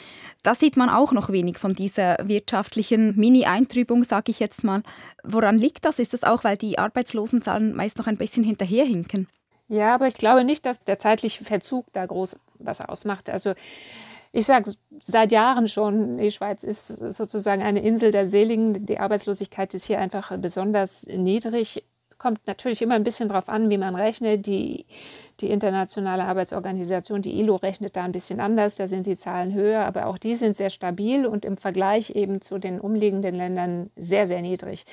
Da 0.45 0.55
sieht 0.55 0.77
man 0.77 0.89
auch 0.89 1.11
noch 1.11 1.31
wenig 1.31 1.59
von 1.59 1.75
dieser 1.75 2.17
wirtschaftlichen 2.23 3.17
Mini-Eintrübung, 3.17 4.05
sage 4.05 4.31
ich 4.31 4.39
jetzt 4.39 4.63
mal. 4.63 4.83
Woran 5.25 5.59
liegt 5.59 5.85
das? 5.85 5.99
Ist 5.99 6.15
das 6.15 6.23
auch, 6.23 6.45
weil 6.45 6.57
die 6.57 6.79
Arbeitslosenzahlen 6.79 7.75
meist 7.75 7.99
noch 7.99 8.07
ein 8.07 8.19
bisschen 8.19 8.45
hinterherhinken? 8.45 9.27
Ja, 9.67 9.93
aber 9.93 10.07
ich 10.07 10.15
glaube 10.15 10.45
nicht, 10.45 10.65
dass 10.65 10.79
der 10.85 11.01
zeitliche 11.01 11.45
Verzug 11.45 11.87
da 11.93 12.07
groß 12.07 12.37
was 12.61 12.81
ausmacht. 12.81 13.29
Also 13.31 13.55
ich 14.37 14.45
sage 14.45 14.71
seit 15.01 15.33
Jahren 15.33 15.67
schon, 15.67 16.19
die 16.19 16.31
Schweiz 16.31 16.63
ist 16.63 16.89
sozusagen 16.89 17.63
eine 17.63 17.81
Insel 17.81 18.11
der 18.11 18.27
Seligen. 18.27 18.85
Die 18.85 18.99
Arbeitslosigkeit 18.99 19.73
ist 19.73 19.87
hier 19.87 19.99
einfach 19.99 20.37
besonders 20.37 21.07
niedrig. 21.07 21.83
Kommt 22.19 22.47
natürlich 22.47 22.83
immer 22.83 22.97
ein 22.97 23.03
bisschen 23.03 23.29
darauf 23.29 23.49
an, 23.49 23.71
wie 23.71 23.79
man 23.79 23.95
rechnet. 23.95 24.47
Die, 24.47 24.85
die 25.41 25.49
Internationale 25.49 26.25
Arbeitsorganisation, 26.25 27.23
die 27.23 27.41
ILO, 27.41 27.57
rechnet 27.57 27.97
da 27.97 28.05
ein 28.05 28.13
bisschen 28.13 28.39
anders. 28.39 28.77
Da 28.77 28.87
sind 28.89 29.07
die 29.07 29.17
Zahlen 29.17 29.55
höher, 29.55 29.87
aber 29.87 30.05
auch 30.05 30.19
die 30.19 30.35
sind 30.35 30.55
sehr 30.55 30.71
stabil 30.71 31.25
und 31.25 31.47
im 31.47 31.57
Vergleich 31.57 32.11
eben 32.11 32.43
zu 32.43 32.59
den 32.59 32.79
umliegenden 32.79 33.35
Ländern 33.35 33.91
sehr, 33.97 34.27
sehr 34.27 34.43
niedrig. 34.43 34.85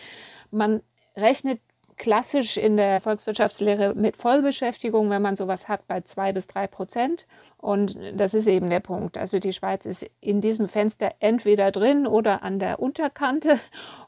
Man 0.51 0.81
rechnet 1.17 1.59
klassisch 2.03 2.57
in 2.57 2.75
der 2.75 2.99
Volkswirtschaftslehre 2.99 3.95
mit 3.95 4.17
Vollbeschäftigung, 4.17 5.09
wenn 5.09 5.21
man 5.21 5.37
sowas 5.37 5.69
hat, 5.69 5.87
bei 5.87 6.01
zwei 6.01 6.33
bis 6.33 6.47
drei 6.47 6.67
Prozent. 6.67 7.25
Und 7.57 7.97
das 8.17 8.33
ist 8.33 8.47
eben 8.47 8.69
der 8.69 8.81
Punkt. 8.81 9.17
Also 9.17 9.39
die 9.39 9.53
Schweiz 9.53 9.85
ist 9.85 10.05
in 10.19 10.41
diesem 10.41 10.67
Fenster 10.67 11.13
entweder 11.21 11.71
drin 11.71 12.05
oder 12.05 12.43
an 12.43 12.59
der 12.59 12.81
Unterkante. 12.81 13.57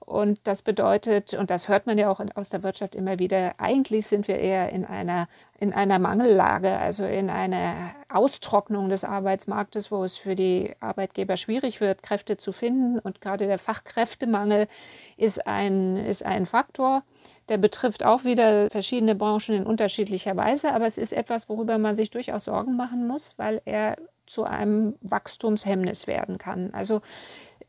Und 0.02 0.42
das 0.44 0.62
bedeutet, 0.62 1.36
und 1.36 1.50
das 1.50 1.70
hört 1.70 1.88
man 1.88 1.98
ja 1.98 2.10
auch 2.10 2.20
aus 2.36 2.50
der 2.50 2.64
Wirtschaft 2.64 2.96
immer 2.96 3.18
wieder, 3.18 3.54
eigentlich 3.60 4.08
sind 4.08 4.28
wir 4.28 4.40
eher 4.40 4.74
in 4.74 4.84
einer, 4.84 5.30
in 5.58 5.72
einer 5.72 5.98
Mangellage, 5.98 6.78
also 6.78 7.06
in 7.06 7.30
einer 7.30 7.96
Austrocknung 8.10 8.90
des 8.90 9.06
Arbeitsmarktes, 9.06 9.90
wo 9.90 10.04
es 10.04 10.18
für 10.18 10.36
die 10.36 10.74
Arbeitgeber 10.82 11.38
schwierig 11.38 11.80
wird, 11.80 12.04
Kräfte 12.04 12.36
zu 12.36 12.52
finden. 12.52 13.00
Und 13.00 13.22
gerade 13.22 13.48
der 13.48 13.58
Fachkräftemangel 13.58 14.68
ist 15.16 15.48
ein, 15.48 15.96
ist 15.96 16.26
ein 16.26 16.46
Faktor. 16.46 17.04
Der 17.50 17.58
betrifft 17.58 18.04
auch 18.04 18.24
wieder 18.24 18.70
verschiedene 18.70 19.16
Branchen 19.16 19.56
in 19.56 19.66
unterschiedlicher 19.66 20.36
Weise, 20.36 20.74
aber 20.74 20.86
es 20.86 20.98
ist 20.98 21.14
etwas, 21.14 21.48
worüber 21.48 21.78
man 21.78 21.96
sich 21.96 22.10
durchaus 22.10 22.46
Sorgen 22.46 22.76
machen 22.76 23.08
muss, 23.08 23.36
weil 23.38 23.62
er 23.66 23.98
zu 24.26 24.44
einem 24.44 24.96
Wachstumshemmnis 25.02 26.08
werden 26.08 26.38
kann. 26.40 26.74
Also 26.74 27.02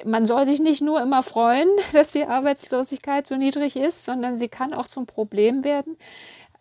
man 0.04 0.26
soll 0.26 0.47
sich 0.47 0.61
nicht 0.61 0.83
nur 0.83 1.00
immer 1.00 1.23
freuen, 1.23 1.68
dass 1.92 2.09
die 2.09 2.25
Arbeitslosigkeit 2.25 3.26
so 3.26 3.37
niedrig 3.37 3.76
ist, 3.76 4.04
sondern 4.04 4.37
sie 4.37 4.49
kann 4.49 4.75
auch 4.75 4.87
zum 4.87 5.06
Problem 5.06 5.64
werden. 5.64 5.97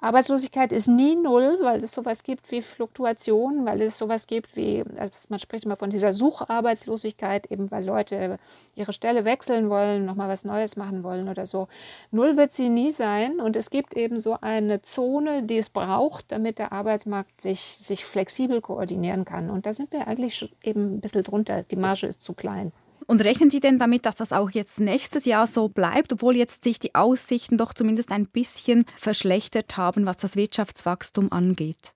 Arbeitslosigkeit 0.06 0.72
ist 0.72 0.88
nie 0.88 1.16
null, 1.16 1.58
weil 1.62 1.84
es 1.84 1.92
sowas 1.92 2.22
gibt 2.22 2.52
wie 2.52 2.62
Fluktuation, 2.62 3.66
weil 3.66 3.82
es 3.82 3.98
sowas 3.98 4.28
gibt 4.28 4.56
wie, 4.56 4.84
also 5.00 5.12
man 5.30 5.40
spricht 5.40 5.66
immer 5.66 5.78
von 5.78 5.90
dieser 5.90 6.14
Sucharbeitslosigkeit, 6.14 7.50
eben 7.50 7.72
weil 7.72 7.84
Leute 7.84 8.38
ihre 8.76 8.94
Stelle 8.94 9.26
wechseln 9.26 9.68
wollen, 9.72 10.06
nochmal 10.06 10.30
was 10.30 10.46
Neues 10.46 10.78
machen 10.78 11.04
wollen 11.04 11.28
oder 11.28 11.48
so. 11.48 11.68
Null 12.12 12.38
wird 12.38 12.52
sie 12.52 12.70
nie 12.70 12.92
sein 12.92 13.40
und 13.40 13.56
es 13.56 13.72
gibt 13.72 13.98
eben 13.98 14.20
so 14.20 14.38
eine 14.40 14.84
Zone, 14.84 15.42
die 15.42 15.58
es 15.58 15.72
braucht, 15.72 16.32
damit 16.32 16.60
der 16.60 16.72
Arbeitsmarkt 16.72 17.42
sich, 17.42 17.60
sich 17.60 18.06
flexibel 18.06 18.62
koordinieren 18.62 19.26
kann. 19.26 19.50
Und 19.50 19.66
da 19.66 19.74
sind 19.74 19.92
wir 19.92 20.08
eigentlich 20.08 20.54
eben 20.64 20.98
ein 20.98 21.00
bisschen 21.00 21.24
drunter. 21.24 21.64
Die 21.64 21.78
Marge 21.78 22.06
ist 22.06 22.22
zu 22.22 22.34
klein. 22.34 22.72
Und 23.08 23.24
rechnen 23.24 23.50
Sie 23.50 23.60
denn 23.60 23.78
damit, 23.78 24.06
dass 24.06 24.16
das 24.16 24.34
auch 24.34 24.50
jetzt 24.50 24.80
nächstes 24.80 25.26
Jahr 25.26 25.48
so 25.48 25.70
bleibt, 25.70 26.12
obwohl 26.14 26.36
jetzt 26.36 26.64
sich 26.64 26.80
die 26.80 26.96
Aussichten 26.96 27.58
doch 27.58 27.74
zumindest 27.74 28.12
ein 28.12 28.26
bisschen 28.28 28.86
verschlechtert 28.98 29.78
haben, 29.78 30.06
was 30.06 30.18
das 30.18 30.36
Wirtschaftswachstum 30.36 31.32
angeht? 31.32 31.94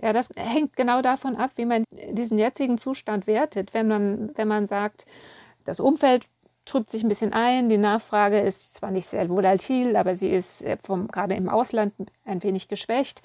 Ja, 0.00 0.12
das 0.12 0.30
hängt 0.34 0.74
genau 0.74 1.00
davon 1.00 1.36
ab, 1.36 1.52
wie 1.54 1.64
man 1.64 1.84
diesen 2.10 2.38
jetzigen 2.38 2.76
Zustand 2.76 3.28
wertet. 3.28 3.72
Wenn 3.72 3.86
man, 3.86 4.30
wenn 4.34 4.48
man 4.48 4.66
sagt, 4.66 5.04
das 5.64 5.78
Umfeld 5.78 6.26
trübt 6.64 6.90
sich 6.90 7.02
ein 7.02 7.08
bisschen 7.08 7.32
ein, 7.32 7.68
die 7.68 7.78
Nachfrage 7.78 8.40
ist 8.40 8.74
zwar 8.74 8.90
nicht 8.90 9.06
sehr 9.06 9.28
volatil, 9.28 9.96
aber 9.96 10.14
sie 10.14 10.28
ist 10.28 10.62
äh, 10.62 10.76
vom, 10.82 11.08
gerade 11.08 11.34
im 11.34 11.48
Ausland 11.48 11.92
ein 12.24 12.42
wenig 12.42 12.68
geschwächt, 12.68 13.22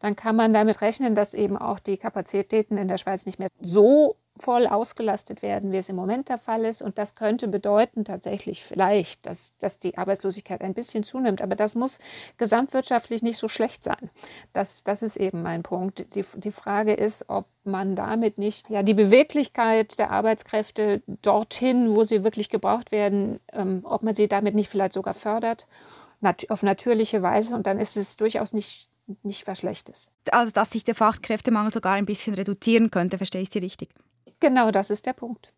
dann 0.00 0.16
kann 0.16 0.36
man 0.36 0.52
damit 0.52 0.80
rechnen, 0.80 1.14
dass 1.14 1.34
eben 1.34 1.56
auch 1.56 1.78
die 1.78 1.98
Kapazitäten 1.98 2.76
in 2.76 2.88
der 2.88 2.98
Schweiz 2.98 3.26
nicht 3.26 3.38
mehr 3.38 3.48
so 3.60 4.16
voll 4.36 4.66
ausgelastet 4.66 5.42
werden, 5.42 5.72
wie 5.72 5.76
es 5.76 5.88
im 5.88 5.96
Moment 5.96 6.28
der 6.28 6.38
Fall 6.38 6.64
ist. 6.64 6.82
Und 6.82 6.98
das 6.98 7.14
könnte 7.14 7.48
bedeuten 7.48 8.04
tatsächlich 8.04 8.62
vielleicht, 8.62 9.26
dass, 9.26 9.56
dass 9.58 9.78
die 9.78 9.98
Arbeitslosigkeit 9.98 10.62
ein 10.62 10.74
bisschen 10.74 11.02
zunimmt. 11.02 11.42
Aber 11.42 11.56
das 11.56 11.74
muss 11.74 11.98
gesamtwirtschaftlich 12.38 13.22
nicht 13.22 13.38
so 13.38 13.48
schlecht 13.48 13.84
sein. 13.84 14.10
Das, 14.52 14.82
das 14.84 15.02
ist 15.02 15.16
eben 15.16 15.42
mein 15.42 15.62
Punkt. 15.62 16.14
Die, 16.14 16.24
die 16.36 16.52
Frage 16.52 16.94
ist, 16.94 17.28
ob 17.28 17.46
man 17.64 17.94
damit 17.94 18.38
nicht 18.38 18.70
ja, 18.70 18.82
die 18.82 18.94
Beweglichkeit 18.94 19.98
der 19.98 20.10
Arbeitskräfte 20.10 21.02
dorthin, 21.06 21.94
wo 21.94 22.04
sie 22.04 22.24
wirklich 22.24 22.48
gebraucht 22.48 22.92
werden, 22.92 23.40
ähm, 23.52 23.82
ob 23.84 24.02
man 24.02 24.14
sie 24.14 24.28
damit 24.28 24.54
nicht 24.54 24.70
vielleicht 24.70 24.94
sogar 24.94 25.14
fördert, 25.14 25.66
nat 26.20 26.48
auf 26.50 26.62
natürliche 26.62 27.22
Weise. 27.22 27.54
Und 27.54 27.66
dann 27.66 27.78
ist 27.78 27.96
es 27.96 28.16
durchaus 28.16 28.52
nicht 28.52 28.88
nicht 29.24 29.46
was 29.48 29.58
Schlechtes. 29.58 30.08
Also, 30.30 30.52
dass 30.52 30.70
sich 30.70 30.84
der 30.84 30.94
Fachkräftemangel 30.94 31.72
sogar 31.72 31.94
ein 31.94 32.06
bisschen 32.06 32.34
reduzieren 32.34 32.92
könnte, 32.92 33.18
verstehe 33.18 33.42
ich 33.42 33.50
Sie 33.50 33.58
richtig? 33.58 33.90
Genau, 34.40 34.70
das 34.70 34.90
ist 34.90 35.06
der 35.06 35.12
Punkt. 35.12 35.52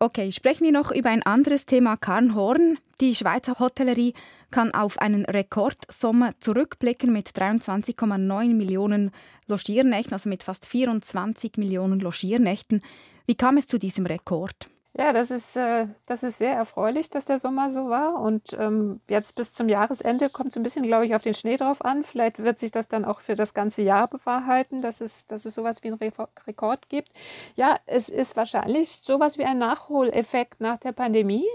Okay, 0.00 0.30
sprechen 0.30 0.62
wir 0.62 0.72
noch 0.72 0.92
über 0.92 1.10
ein 1.10 1.24
anderes 1.24 1.66
Thema, 1.66 1.96
Karnhorn. 1.96 2.78
Die 3.00 3.16
Schweizer 3.16 3.58
Hotellerie 3.58 4.14
kann 4.52 4.72
auf 4.72 4.98
einen 4.98 5.24
Rekordsommer 5.24 6.38
zurückblicken 6.38 7.12
mit 7.12 7.30
23,9 7.30 8.54
Millionen 8.54 9.10
Logiernächten, 9.48 10.12
also 10.12 10.28
mit 10.28 10.44
fast 10.44 10.66
24 10.66 11.56
Millionen 11.56 11.98
Logiernächten. 11.98 12.82
Wie 13.26 13.34
kam 13.34 13.56
es 13.56 13.66
zu 13.66 13.78
diesem 13.78 14.06
Rekord? 14.06 14.70
Ja, 14.94 15.12
das 15.12 15.30
ist, 15.30 15.54
äh, 15.56 15.86
das 16.06 16.22
ist 16.24 16.38
sehr 16.38 16.54
erfreulich, 16.54 17.08
dass 17.08 17.26
der 17.26 17.38
Sommer 17.38 17.70
so 17.70 17.88
war. 17.88 18.20
Und 18.20 18.56
ähm, 18.58 19.00
jetzt 19.08 19.34
bis 19.36 19.52
zum 19.52 19.68
Jahresende 19.68 20.28
kommt 20.28 20.50
es 20.50 20.56
ein 20.56 20.62
bisschen, 20.62 20.82
glaube 20.82 21.06
ich, 21.06 21.14
auf 21.14 21.22
den 21.22 21.34
Schnee 21.34 21.56
drauf 21.56 21.84
an. 21.84 22.02
Vielleicht 22.02 22.42
wird 22.42 22.58
sich 22.58 22.72
das 22.72 22.88
dann 22.88 23.04
auch 23.04 23.20
für 23.20 23.36
das 23.36 23.54
ganze 23.54 23.82
Jahr 23.82 24.08
bewahrheiten, 24.08 24.80
dass 24.82 25.00
es, 25.00 25.26
dass 25.26 25.44
es 25.44 25.54
sowas 25.54 25.84
wie 25.84 25.88
einen 25.88 25.98
Re 25.98 26.28
Rekord 26.46 26.88
gibt. 26.88 27.10
Ja, 27.54 27.76
es 27.86 28.08
ist 28.08 28.36
wahrscheinlich 28.36 28.88
sowas 28.88 29.38
wie 29.38 29.44
ein 29.44 29.58
Nachholeffekt 29.58 30.60
nach 30.60 30.78
der 30.78 30.92
Pandemie. 30.92 31.46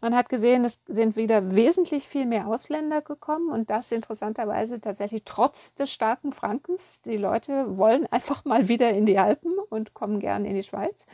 Man 0.00 0.14
hat 0.14 0.28
gesehen, 0.28 0.64
es 0.64 0.80
sind 0.86 1.16
wieder 1.16 1.56
wesentlich 1.56 2.06
viel 2.06 2.26
mehr 2.26 2.46
Ausländer 2.46 3.02
gekommen 3.02 3.50
und 3.50 3.70
das 3.70 3.90
interessanterweise 3.90 4.80
tatsächlich 4.80 5.22
trotz 5.24 5.74
des 5.74 5.92
starken 5.92 6.30
Frankens. 6.30 7.00
Die 7.00 7.16
Leute 7.16 7.76
wollen 7.76 8.06
einfach 8.06 8.44
mal 8.44 8.68
wieder 8.68 8.90
in 8.90 9.06
die 9.06 9.18
Alpen 9.18 9.52
und 9.70 9.94
kommen 9.94 10.20
gern 10.20 10.44
in 10.44 10.54
die 10.54 10.62
Schweiz. 10.62 11.06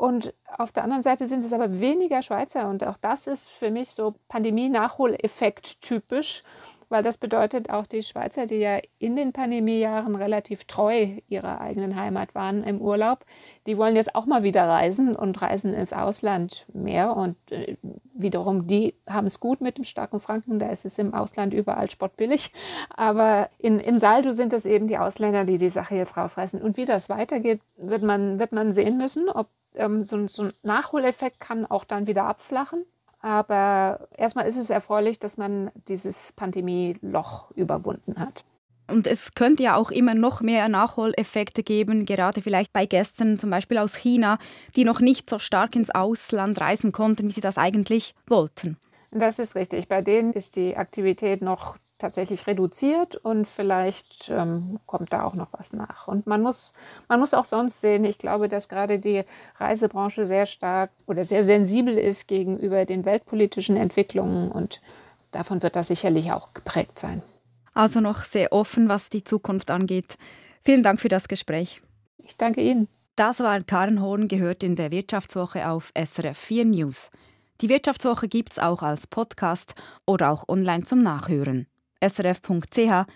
Und 0.00 0.32
auf 0.56 0.72
der 0.72 0.84
anderen 0.84 1.02
Seite 1.02 1.26
sind 1.26 1.44
es 1.44 1.52
aber 1.52 1.78
weniger 1.78 2.22
Schweizer. 2.22 2.70
Und 2.70 2.86
auch 2.86 2.96
das 2.96 3.26
ist 3.26 3.50
für 3.50 3.70
mich 3.70 3.90
so 3.90 4.14
Pandemie-Nachholeffekt 4.28 5.82
typisch, 5.82 6.42
weil 6.90 7.02
das 7.02 7.16
bedeutet 7.16 7.70
auch 7.70 7.86
die 7.86 8.02
Schweizer, 8.02 8.46
die 8.46 8.56
ja 8.56 8.78
in 8.98 9.16
den 9.16 9.32
Pandemiejahren 9.32 10.16
relativ 10.16 10.64
treu 10.64 11.08
ihrer 11.28 11.60
eigenen 11.60 11.96
Heimat 11.96 12.34
waren 12.34 12.62
im 12.64 12.80
Urlaub, 12.80 13.24
die 13.66 13.78
wollen 13.78 13.96
jetzt 13.96 14.14
auch 14.14 14.26
mal 14.26 14.42
wieder 14.42 14.68
reisen 14.68 15.14
und 15.14 15.40
reisen 15.40 15.72
ins 15.72 15.92
Ausland 15.92 16.66
mehr. 16.72 17.16
Und 17.16 17.36
äh, 17.52 17.76
wiederum, 18.12 18.66
die 18.66 18.94
haben 19.08 19.26
es 19.26 19.40
gut 19.40 19.60
mit 19.60 19.78
dem 19.78 19.84
starken 19.84 20.20
Franken, 20.20 20.58
da 20.58 20.68
ist 20.68 20.84
es 20.84 20.98
im 20.98 21.14
Ausland 21.14 21.54
überall 21.54 21.88
spottbillig. 21.88 22.52
Aber 22.90 23.48
in, 23.58 23.78
im 23.78 23.96
Saldo 23.96 24.32
sind 24.32 24.52
es 24.52 24.66
eben 24.66 24.88
die 24.88 24.98
Ausländer, 24.98 25.44
die 25.44 25.58
die 25.58 25.70
Sache 25.70 25.94
jetzt 25.94 26.16
rausreißen. 26.16 26.60
Und 26.60 26.76
wie 26.76 26.84
das 26.84 27.08
weitergeht, 27.08 27.60
wird 27.76 28.02
man, 28.02 28.38
wird 28.38 28.52
man 28.52 28.74
sehen 28.74 28.98
müssen, 28.98 29.28
ob 29.28 29.46
ähm, 29.76 30.02
so, 30.02 30.26
so 30.26 30.44
ein 30.44 30.52
Nachholeffekt 30.62 31.38
kann 31.40 31.66
auch 31.66 31.84
dann 31.84 32.06
wieder 32.06 32.24
abflachen. 32.24 32.84
Aber 33.20 34.08
erstmal 34.16 34.46
ist 34.46 34.56
es 34.56 34.70
erfreulich, 34.70 35.18
dass 35.18 35.36
man 35.36 35.70
dieses 35.88 36.32
Pandemie-Loch 36.32 37.50
überwunden 37.52 38.18
hat. 38.18 38.44
Und 38.90 39.06
es 39.06 39.34
könnte 39.34 39.62
ja 39.62 39.76
auch 39.76 39.90
immer 39.90 40.14
noch 40.14 40.40
mehr 40.40 40.68
Nachholeffekte 40.68 41.62
geben, 41.62 42.06
gerade 42.06 42.42
vielleicht 42.42 42.72
bei 42.72 42.86
Gästen 42.86 43.38
zum 43.38 43.50
Beispiel 43.50 43.78
aus 43.78 43.94
China, 43.94 44.38
die 44.74 44.84
noch 44.84 45.00
nicht 45.00 45.30
so 45.30 45.38
stark 45.38 45.76
ins 45.76 45.90
Ausland 45.90 46.60
reisen 46.60 46.90
konnten, 46.90 47.28
wie 47.28 47.32
sie 47.32 47.40
das 47.40 47.56
eigentlich 47.56 48.14
wollten. 48.26 48.78
Das 49.12 49.38
ist 49.38 49.54
richtig. 49.54 49.88
Bei 49.88 50.02
denen 50.02 50.32
ist 50.32 50.56
die 50.56 50.76
Aktivität 50.76 51.42
noch 51.42 51.76
tatsächlich 52.00 52.46
reduziert 52.46 53.14
und 53.16 53.46
vielleicht 53.46 54.28
ähm, 54.28 54.78
kommt 54.86 55.12
da 55.12 55.24
auch 55.24 55.34
noch 55.34 55.48
was 55.52 55.72
nach. 55.72 56.08
Und 56.08 56.26
man 56.26 56.42
muss, 56.42 56.72
man 57.08 57.20
muss 57.20 57.34
auch 57.34 57.44
sonst 57.44 57.80
sehen, 57.80 58.04
ich 58.04 58.18
glaube, 58.18 58.48
dass 58.48 58.68
gerade 58.68 58.98
die 58.98 59.22
Reisebranche 59.56 60.26
sehr 60.26 60.46
stark 60.46 60.90
oder 61.06 61.24
sehr 61.24 61.44
sensibel 61.44 61.96
ist 61.96 62.26
gegenüber 62.26 62.84
den 62.84 63.04
weltpolitischen 63.04 63.76
Entwicklungen 63.76 64.50
und 64.50 64.80
davon 65.30 65.62
wird 65.62 65.76
das 65.76 65.88
sicherlich 65.88 66.32
auch 66.32 66.52
geprägt 66.54 66.98
sein. 66.98 67.22
Also 67.72 68.00
noch 68.00 68.24
sehr 68.24 68.52
offen, 68.52 68.88
was 68.88 69.10
die 69.10 69.22
Zukunft 69.22 69.70
angeht. 69.70 70.16
Vielen 70.62 70.82
Dank 70.82 71.00
für 71.00 71.08
das 71.08 71.28
Gespräch. 71.28 71.82
Ich 72.18 72.36
danke 72.36 72.60
Ihnen. 72.60 72.88
Das 73.14 73.40
war 73.40 73.60
Karen 73.62 74.00
Horn, 74.00 74.28
gehört 74.28 74.62
in 74.62 74.76
der 74.76 74.90
Wirtschaftswoche 74.90 75.68
auf 75.68 75.92
SRF 75.94 76.38
4 76.38 76.64
News. 76.64 77.10
Die 77.60 77.68
Wirtschaftswoche 77.68 78.28
gibt 78.28 78.52
es 78.52 78.58
auch 78.58 78.82
als 78.82 79.06
Podcast 79.06 79.74
oder 80.06 80.30
auch 80.30 80.48
online 80.48 80.84
zum 80.84 81.02
Nachhören 81.02 81.66
srf.ch-audio. 82.02 83.06